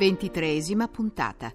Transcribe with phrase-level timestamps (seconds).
[0.00, 1.54] Ventitreesima puntata.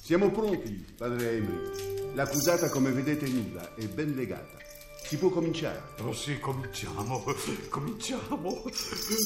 [0.00, 2.14] Siamo pronti, padre Emery.
[2.14, 4.56] L'accusata, come vedete, è nuda e ben legata.
[5.04, 5.82] Si può cominciare.
[6.00, 7.22] Oh sì, cominciamo,
[7.68, 8.62] cominciamo.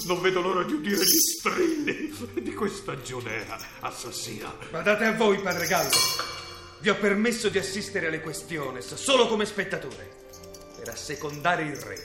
[0.08, 4.52] Non vedo l'ora di udire gli strilli di questa giunea assassina.
[4.70, 6.42] Guardate a voi, padre Gallo.
[6.84, 10.26] Vi ho permesso di assistere alle questiones solo come spettatore,
[10.76, 11.96] per assecondare il re.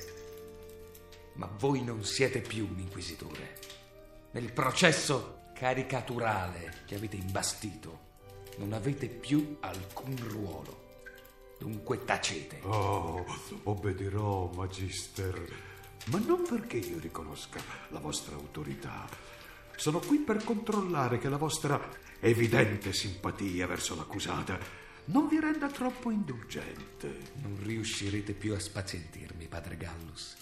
[1.33, 3.59] Ma voi non siete più un inquisitore.
[4.31, 7.99] Nel processo caricaturale che avete imbastito,
[8.59, 11.01] non avete più alcun ruolo.
[11.59, 12.61] Dunque tacete.
[12.61, 13.25] Oh,
[13.63, 15.45] obbederò, magister.
[16.05, 19.09] Ma non perché io riconosca la vostra autorità.
[19.79, 21.79] Sono qui per controllare che la vostra
[22.19, 24.59] evidente simpatia verso l'accusata
[25.05, 27.31] non vi renda troppo indulgente.
[27.35, 30.35] Non riuscirete più a spazientirmi, padre Gallus.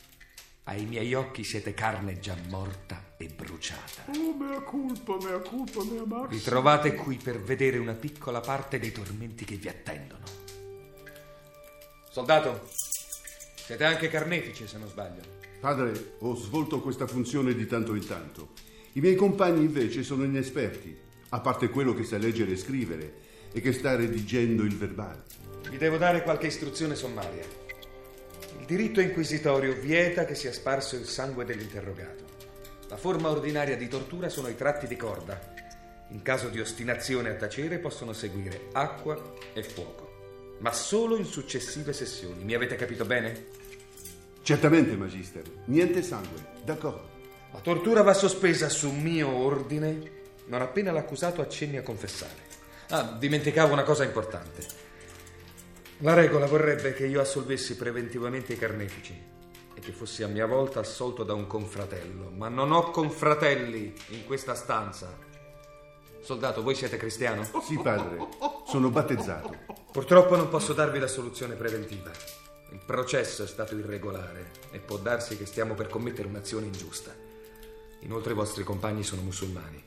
[0.64, 4.06] Ai miei occhi siete carne già morta e bruciata.
[4.08, 6.30] Oh, mea culpa, mea culpa, mea max.
[6.30, 10.24] Vi trovate qui per vedere una piccola parte dei tormenti che vi attendono.
[12.10, 12.68] Soldato,
[13.54, 15.22] siete anche carnefici se non sbaglio.
[15.60, 18.66] Padre, ho svolto questa funzione di tanto in tanto.
[18.98, 20.98] I miei compagni invece sono inesperti,
[21.30, 23.14] a parte quello che sa leggere e scrivere
[23.52, 25.22] e che sta redigendo il verbale.
[25.70, 27.44] Vi devo dare qualche istruzione sommaria.
[28.58, 32.24] Il diritto inquisitorio vieta che sia sparso il sangue dell'interrogato.
[32.90, 35.54] La forma ordinaria di tortura sono i tratti di corda.
[36.10, 41.94] In caso di ostinazione a tacere possono seguire acqua e fuoco, ma solo in successive
[41.94, 42.44] sessioni.
[42.44, 43.46] Mi avete capito bene?
[44.42, 45.44] Certamente, Magister.
[45.66, 46.44] Niente sangue.
[46.66, 47.17] D'accordo.
[47.52, 50.16] La tortura va sospesa su mio ordine
[50.48, 52.46] non appena l'accusato accenni a confessare.
[52.90, 54.66] Ah, dimenticavo una cosa importante.
[56.00, 59.36] La regola vorrebbe che io assolvessi preventivamente i carnefici
[59.74, 64.26] e che fossi a mia volta assolto da un confratello, ma non ho confratelli in
[64.26, 65.26] questa stanza.
[66.22, 67.44] Soldato, voi siete cristiano?
[67.64, 68.18] Sì, padre.
[68.68, 69.56] Sono battezzato.
[69.92, 72.12] Purtroppo non posso darvi la soluzione preventiva.
[72.72, 77.27] Il processo è stato irregolare e può darsi che stiamo per commettere un'azione ingiusta.
[78.08, 79.84] Inoltre i vostri compagni sono musulmani.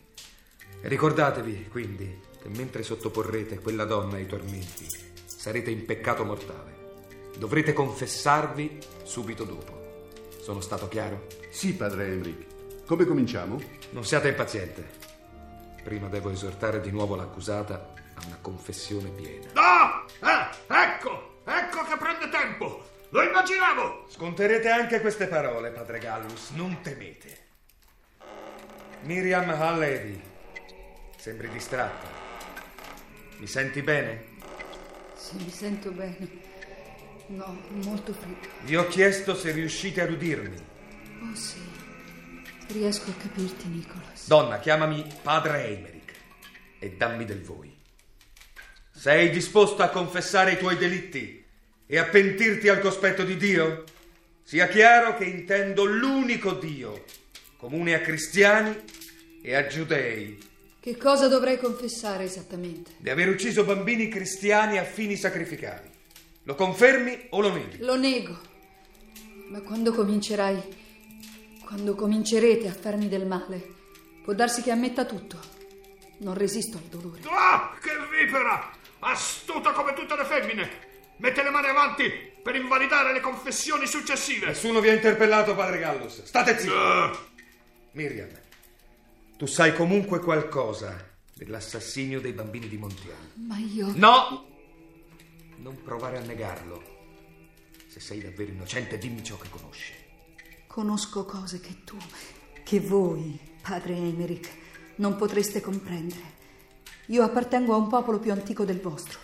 [0.82, 4.86] Ricordatevi, quindi, che mentre sottoporrete quella donna ai tormenti,
[5.24, 6.98] sarete in peccato mortale.
[7.38, 10.08] Dovrete confessarvi subito dopo.
[10.38, 11.28] Sono stato chiaro?
[11.48, 12.84] Sì, padre Emmerich.
[12.84, 13.58] Come cominciamo?
[13.90, 14.86] Non siate impaziente.
[15.82, 19.48] Prima devo esortare di nuovo l'accusata a una confessione piena.
[19.54, 20.04] Ah!
[20.20, 21.40] Eh, ecco!
[21.46, 22.84] Ecco che prende tempo!
[23.08, 24.04] Lo immaginavo!
[24.08, 27.48] Sconterete anche queste parole, padre Gallus, non temete.
[29.02, 30.20] Miriam Hallevi,
[31.16, 32.06] sembri distratta.
[33.38, 34.24] Mi senti bene?
[35.14, 36.28] Sì, mi sento bene.
[37.28, 38.48] No, molto freddo.
[38.62, 40.56] Vi ho chiesto se riuscite ad udirmi.
[41.22, 41.60] Oh sì,
[42.68, 44.26] riesco a capirti, Nicholas.
[44.26, 46.12] Donna, chiamami padre Eimerick
[46.78, 47.74] e dammi del voi.
[48.92, 51.42] Sei disposto a confessare i tuoi delitti
[51.86, 53.84] e a pentirti al cospetto di Dio?
[54.42, 57.04] Sia chiaro che intendo l'unico Dio,
[57.60, 58.74] comune a cristiani
[59.42, 60.38] e a giudei,
[60.80, 62.92] Che cosa dovrei confessare esattamente?
[62.96, 65.88] di aver ucciso bambini cristiani a fini sacrificali.
[66.44, 67.76] Lo confermi o lo neghi?
[67.80, 68.40] Lo nego.
[69.50, 70.62] Ma quando comincerai,
[71.62, 73.62] quando comincerete a farmi del male,
[74.24, 75.38] può darsi che ammetta tutto.
[76.20, 77.20] Non resisto al dolore.
[77.26, 78.70] Ah, che vipera!
[79.00, 80.88] Astuta come tutte le femmine!
[81.18, 82.10] Mette le mani avanti
[82.42, 84.46] per invalidare le confessioni successive!
[84.46, 86.22] Nessuno vi ha interpellato, padre Gallus.
[86.24, 86.72] State zitto.
[86.74, 87.16] Eh,
[87.92, 88.28] Miriam,
[89.36, 93.30] Tu sai comunque qualcosa dell'assassinio dei bambini di Montiano.
[93.34, 93.92] Ma io...
[93.96, 94.46] No!
[95.56, 96.82] Non provare a negarlo.
[97.88, 99.92] Se sei davvero innocente, dimmi ciò che conosci.
[100.66, 101.96] Conosco cose che tu,
[102.62, 104.48] che voi, padre Emerick,
[104.96, 106.38] non potreste comprendere.
[107.06, 109.18] Io appartengo a un popolo più antico del vostro.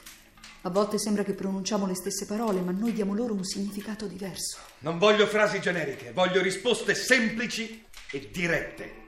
[0.63, 4.59] A volte sembra che pronunciamo le stesse parole, ma noi diamo loro un significato diverso.
[4.81, 9.05] Non voglio frasi generiche, voglio risposte semplici e dirette.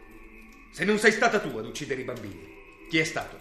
[0.73, 2.47] Se non sei stata tu ad uccidere i bambini,
[2.89, 3.41] chi è stato?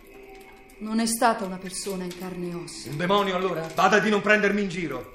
[0.79, 2.89] Non è stata una persona in carne e ossa.
[2.89, 3.67] Un demonio allora?
[3.73, 5.13] Vada di non prendermi in giro.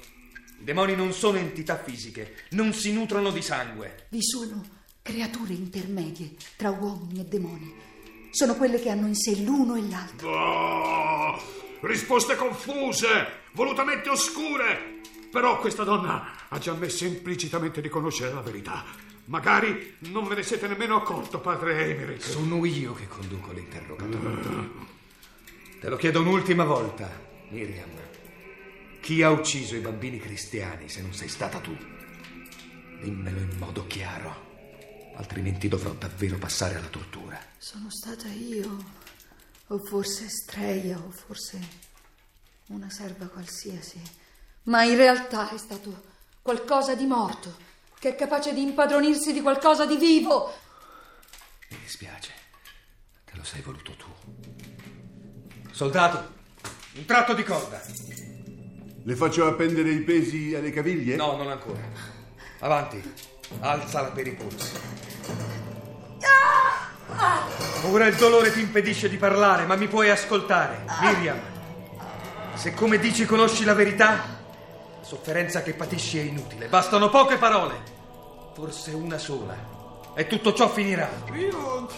[0.59, 4.07] I demoni non sono entità fisiche, non si nutrono di sangue.
[4.09, 4.61] Vi sono
[5.01, 7.73] creature intermedie tra uomini e demoni.
[8.31, 10.29] Sono quelle che hanno in sé l'uno e l'altro.
[10.29, 11.41] Oh,
[11.81, 13.07] risposte confuse,
[13.53, 15.01] volutamente oscure.
[15.31, 18.83] Però questa donna ha già ammesso implicitamente di conoscere la verità.
[19.25, 22.23] Magari non ve ne siete nemmeno accorto, padre Emerick.
[22.23, 24.91] Sono io che conduco l'interrogatorio.
[25.79, 27.09] Te lo chiedo un'ultima volta,
[27.49, 27.89] Miriam.
[28.99, 31.75] Chi ha ucciso i bambini cristiani se non sei stata tu?
[33.01, 37.37] Dimmelo in modo chiaro, altrimenti dovrò davvero passare alla tortura.
[37.57, 38.83] Sono stata io,
[39.67, 41.59] o forse Streia, o forse
[42.67, 44.01] una serva qualsiasi.
[44.63, 46.11] Ma in realtà è stato
[46.41, 47.57] qualcosa di morto,
[48.03, 50.53] che è capace di impadronirsi di qualcosa di vivo.
[51.69, 52.33] Mi dispiace,
[53.23, 54.07] te lo sei voluto tu.
[55.71, 56.33] Soldato,
[56.95, 57.81] un tratto di corda.
[59.05, 61.15] Le faccio appendere i pesi alle caviglie?
[61.15, 61.79] No, non ancora.
[62.59, 63.01] Avanti,
[63.61, 64.71] alzala per i polsi.
[67.83, 70.83] Ora il dolore ti impedisce di parlare, ma mi puoi ascoltare.
[70.99, 71.39] Miriam,
[72.55, 74.09] se come dici conosci la verità,
[74.99, 76.67] la sofferenza che patisci è inutile.
[76.67, 77.92] Bastano poche parole,
[78.53, 79.55] forse una sola.
[80.15, 81.09] E tutto ciò finirà.
[81.33, 81.89] Io,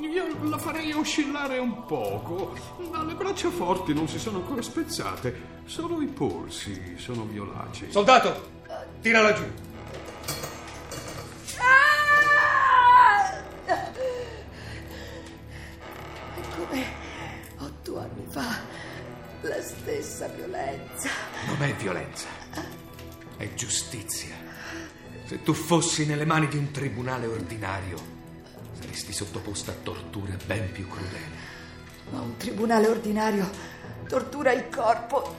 [0.00, 2.56] io la farei oscillare un poco,
[2.90, 5.56] ma le braccia forti non si sono ancora spezzate.
[5.64, 7.90] Solo i polsi sono violacei.
[7.90, 8.50] Soldato,
[9.00, 9.44] tirala giù.
[16.56, 16.84] Come
[17.58, 18.60] otto anni fa,
[19.40, 21.10] la stessa violenza.
[21.46, 22.28] Non è violenza,
[23.36, 24.57] è giustizia.
[25.28, 27.98] Se tu fossi nelle mani di un tribunale ordinario,
[28.80, 31.36] saresti sottoposta a torture ben più crudeli.
[32.08, 33.46] Ma un tribunale ordinario
[34.08, 35.36] tortura il corpo,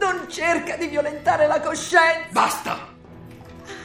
[0.00, 2.28] non cerca di violentare la coscienza.
[2.28, 2.94] Basta!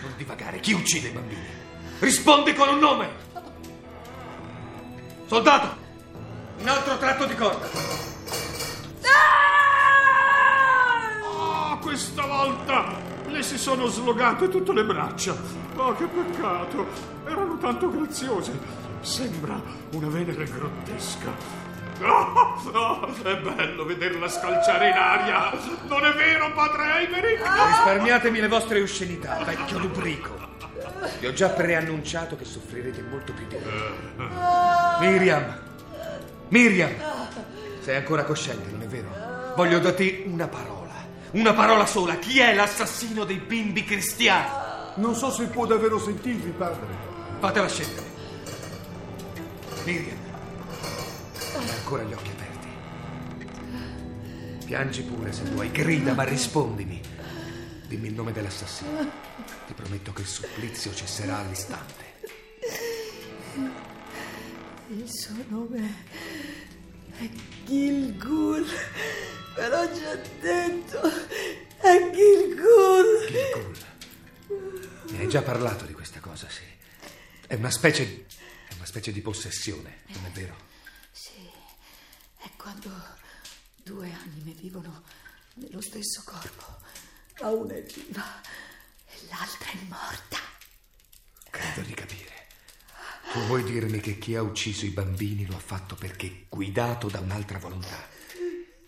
[0.02, 1.48] Non divagare, chi uccide i bambini?
[2.00, 3.10] Rispondi con un nome!
[5.28, 5.78] Soldato!
[6.58, 7.70] Un altro tratto di corda!
[11.24, 15.36] Oh, questa volta le si sono slogate tutte le braccia.
[15.76, 16.86] Oh, che peccato!
[17.26, 18.52] Erano tanto graziose.
[19.02, 19.60] Sembra
[19.94, 21.60] una venere grottesca.
[22.02, 25.52] Oh, oh, è bello vederla scalciare in aria.
[25.88, 27.44] Non è vero, padre Emerick?
[27.44, 30.50] Risparmiatemi le vostre oscenità, vecchio lubrico.
[31.20, 34.30] Vi ho già preannunciato che soffrirete molto più di me.
[35.00, 35.60] Miriam!
[36.50, 36.92] Miriam!
[37.82, 39.54] Sei ancora cosciente, non è vero?
[39.56, 40.81] Voglio da te una parola.
[41.32, 42.16] Una parola sola.
[42.18, 44.50] Chi è l'assassino dei bimbi cristiani?
[44.96, 46.86] Non so se può davvero sentirvi, padre.
[47.40, 48.06] Fatela scendere.
[49.86, 50.18] Miriam.
[51.56, 52.68] Hai ancora gli occhi aperti.
[54.66, 57.02] Piangi pure se vuoi, grida, ma rispondimi.
[57.88, 59.10] Dimmi il nome dell'assassino.
[59.68, 62.10] Ti prometto che il supplizio cesserà all'istante.
[64.90, 65.94] Il suo nome
[67.18, 67.30] è
[67.66, 68.66] Gilgul.
[69.56, 71.02] L'ho già detto.
[71.78, 73.28] È Gilgul.
[73.28, 73.78] Gilgul.
[75.10, 76.64] Mi hai già parlato di questa cosa, sì.
[77.48, 78.26] È una specie.
[78.68, 80.56] È una specie di possessione, non è vero?
[81.12, 81.50] Sì,
[82.38, 82.90] è quando
[83.84, 85.04] due anime vivono
[85.56, 86.80] nello stesso corpo,
[87.42, 88.42] ma una è viva
[89.06, 90.38] e l'altra è morta.
[91.50, 92.48] Credo di capire.
[93.34, 97.20] Tu vuoi dirmi che chi ha ucciso i bambini lo ha fatto perché guidato da
[97.20, 98.20] un'altra volontà?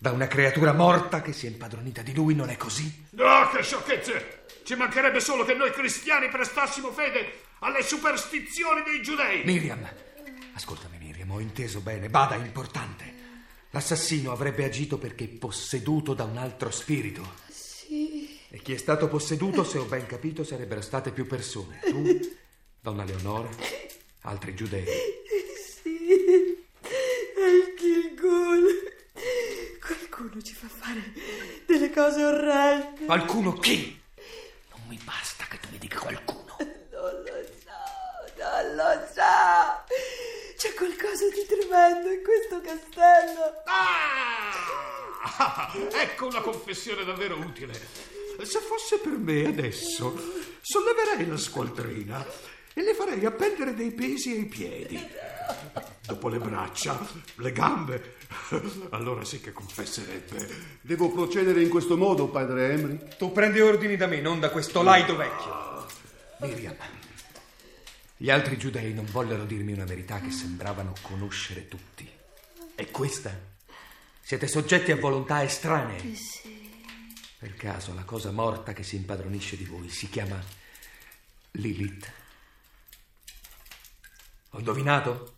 [0.04, 3.06] Da una creatura morta che si è impadronita di lui, non è così?
[3.12, 4.44] No, che sciocchezze!
[4.62, 9.42] Ci mancherebbe solo che noi cristiani prestassimo fede alle superstizioni dei giudei.
[9.44, 9.90] Miriam,
[10.52, 13.14] ascoltami Miriam, ho inteso bene, bada, è importante.
[13.70, 17.36] L'assassino avrebbe agito perché posseduto da un altro spirito.
[17.48, 18.40] Sì.
[18.50, 21.80] E chi è stato posseduto, se ho ben capito, sarebbero state più persone.
[21.82, 22.36] Tu,
[22.78, 23.48] donna Leonora,
[24.24, 24.84] altri giudei.
[24.84, 25.96] Sì,
[26.62, 28.92] è il Gilgul.
[29.84, 31.12] Qualcuno ci fa fare
[31.66, 33.04] delle cose orrende.
[33.04, 34.02] Qualcuno chi?
[34.70, 36.56] Non mi basta che tu mi dica qualcuno.
[36.58, 37.70] Non lo so,
[38.36, 39.84] non lo so.
[40.56, 43.62] C'è qualcosa vivendo in questo castello.
[43.66, 45.72] Ah!
[45.92, 47.72] Ecco una confessione davvero utile.
[48.42, 50.12] Se fosse per me adesso,
[50.60, 52.26] solleverei la squaltrina
[52.74, 54.98] e le farei appendere dei pesi ai piedi.
[56.06, 56.98] Dopo le braccia,
[57.36, 58.16] le gambe,
[58.90, 60.78] allora sì che confesserebbe.
[60.82, 63.16] Devo procedere in questo modo, padre Emery?
[63.16, 65.86] Tu prendi ordini da me, non da questo laido vecchio.
[66.40, 66.76] Miriam,
[68.18, 72.06] gli altri giudei non vollero dirmi una verità che sembravano conoscere tutti.
[72.74, 73.52] E questa?
[74.20, 76.02] Siete soggetti a volontà estranee.
[77.38, 80.38] Per caso la cosa morta che si impadronisce di voi si chiama
[81.52, 82.12] Lilith.
[84.50, 85.33] Ho indovinato?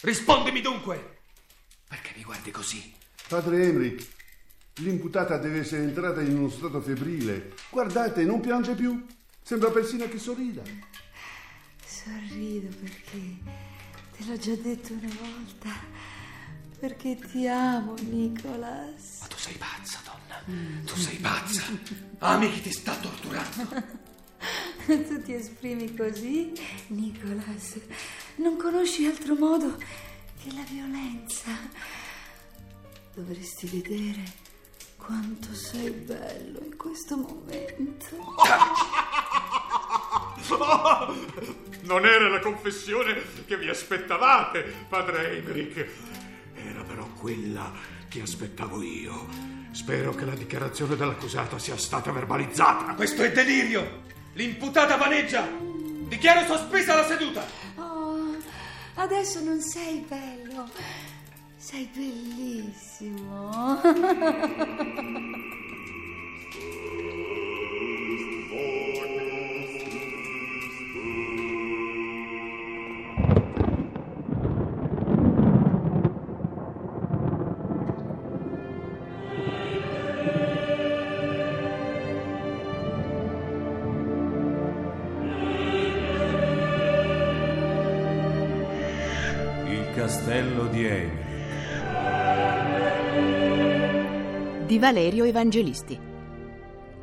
[0.00, 1.18] Rispondimi dunque!
[1.88, 2.94] Perché mi guardi così?
[3.26, 4.06] Padre Emmerich,
[4.76, 7.54] l'imputata deve essere entrata in uno stato febbrile.
[7.70, 9.04] Guardate, non piange più.
[9.42, 10.62] Sembra persino che sorrida.
[11.84, 13.36] Sorrido perché
[14.16, 15.70] te l'ho già detto una volta.
[16.78, 19.20] Perché ti amo, Nicholas.
[19.22, 20.84] Ma tu sei pazza, donna.
[20.84, 21.62] Tu sei pazza.
[22.18, 24.06] Ami chi ti sta torturando.
[24.86, 26.52] Tu ti esprimi così,
[26.86, 27.78] Nicholas.
[28.38, 31.50] Non conosci altro modo che la violenza.
[33.12, 34.22] Dovresti vedere
[34.96, 38.36] quanto sei bello in questo momento.
[41.82, 45.86] Non era la confessione che vi aspettavate, padre Emerick.
[46.54, 47.72] Era però quella
[48.08, 49.26] che aspettavo io.
[49.72, 52.94] Spero che la dichiarazione dell'accusata sia stata verbalizzata.
[52.94, 54.02] Questo è delirio.
[54.34, 55.48] L'imputata vaneggia.
[56.08, 57.67] Dichiaro sospesa la seduta.
[58.98, 60.68] Adesso non sei bello.
[61.56, 63.80] Sei bellissimo.
[90.78, 91.26] di Emily.
[94.66, 95.98] Di Valerio Evangelisti.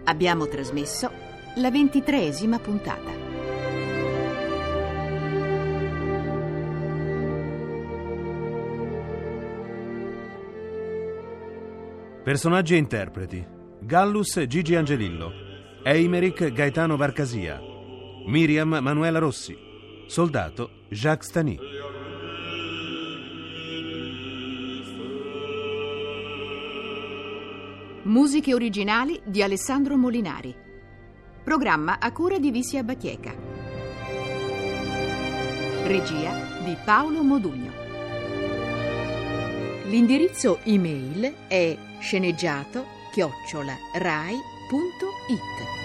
[0.05, 1.11] Abbiamo trasmesso
[1.55, 3.23] la ventitreesima puntata.
[12.23, 13.45] Personaggi e interpreti.
[13.81, 15.31] Gallus Gigi Angelillo.
[15.83, 17.59] Eimerick Gaetano Varcasia.
[18.25, 19.55] Miriam Manuela Rossi.
[20.07, 21.74] Soldato Jacques Stani.
[28.15, 30.55] Musiche originali di Alessandro Molinari.
[31.43, 33.35] Programma a cura di Vissia Bachieca.
[35.83, 37.73] Regia di Paolo Modugno.
[39.87, 45.84] L'indirizzo email è sceneggiato chiocciola rai.it.